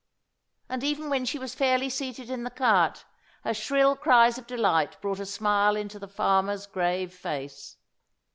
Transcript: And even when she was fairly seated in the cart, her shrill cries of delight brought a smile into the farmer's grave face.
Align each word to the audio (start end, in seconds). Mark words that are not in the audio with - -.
And 0.67 0.83
even 0.83 1.11
when 1.11 1.25
she 1.25 1.37
was 1.37 1.53
fairly 1.53 1.87
seated 1.87 2.31
in 2.31 2.43
the 2.43 2.49
cart, 2.49 3.05
her 3.43 3.53
shrill 3.53 3.95
cries 3.95 4.39
of 4.39 4.47
delight 4.47 4.99
brought 4.99 5.19
a 5.19 5.27
smile 5.27 5.75
into 5.75 5.99
the 5.99 6.07
farmer's 6.07 6.65
grave 6.65 7.13
face. 7.13 7.77